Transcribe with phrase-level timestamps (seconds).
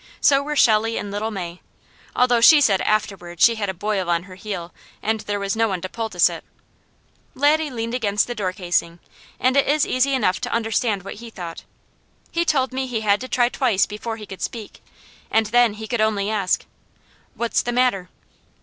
[0.19, 1.61] So were Shelley and little May,
[2.15, 5.67] although she said afterward she had a boil on her heel and there was no
[5.67, 6.43] one to poultice it.
[7.35, 8.97] Laddie leaned against the door casing,
[9.39, 11.65] and it is easy enough to understand what he thought.
[12.31, 14.83] He told me he had to try twice before he could speak,
[15.29, 16.65] and then he could only ask:
[17.35, 18.09] "What's the matter?"